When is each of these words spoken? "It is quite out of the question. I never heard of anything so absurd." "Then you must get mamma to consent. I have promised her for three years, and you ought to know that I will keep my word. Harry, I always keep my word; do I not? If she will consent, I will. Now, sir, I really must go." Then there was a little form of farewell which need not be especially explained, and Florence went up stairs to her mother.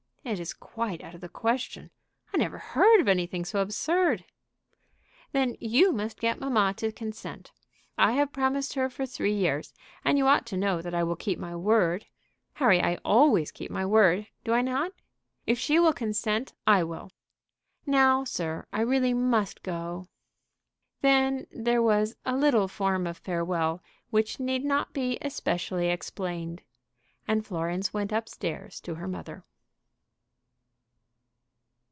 "It 0.23 0.39
is 0.39 0.53
quite 0.53 1.03
out 1.03 1.15
of 1.15 1.19
the 1.19 1.27
question. 1.27 1.89
I 2.31 2.37
never 2.37 2.59
heard 2.59 2.99
of 3.01 3.07
anything 3.07 3.43
so 3.43 3.59
absurd." 3.59 4.23
"Then 5.31 5.57
you 5.59 5.91
must 5.91 6.19
get 6.19 6.39
mamma 6.39 6.75
to 6.77 6.91
consent. 6.91 7.51
I 7.97 8.11
have 8.11 8.31
promised 8.31 8.75
her 8.75 8.87
for 8.87 9.07
three 9.07 9.33
years, 9.33 9.73
and 10.05 10.19
you 10.19 10.27
ought 10.27 10.45
to 10.45 10.57
know 10.57 10.79
that 10.79 10.93
I 10.93 11.01
will 11.01 11.15
keep 11.15 11.39
my 11.39 11.55
word. 11.55 12.05
Harry, 12.53 12.79
I 12.79 12.99
always 13.03 13.51
keep 13.51 13.71
my 13.71 13.83
word; 13.83 14.27
do 14.43 14.53
I 14.53 14.61
not? 14.61 14.93
If 15.47 15.57
she 15.57 15.79
will 15.79 15.91
consent, 15.91 16.53
I 16.67 16.83
will. 16.83 17.09
Now, 17.87 18.23
sir, 18.23 18.67
I 18.71 18.81
really 18.81 19.15
must 19.15 19.63
go." 19.63 20.07
Then 21.01 21.47
there 21.51 21.81
was 21.81 22.15
a 22.27 22.37
little 22.37 22.67
form 22.67 23.07
of 23.07 23.17
farewell 23.17 23.81
which 24.11 24.39
need 24.39 24.63
not 24.65 24.93
be 24.93 25.17
especially 25.23 25.89
explained, 25.89 26.61
and 27.27 27.43
Florence 27.43 27.91
went 27.91 28.13
up 28.13 28.29
stairs 28.29 28.79
to 28.81 28.95
her 28.95 29.07
mother. 29.07 29.43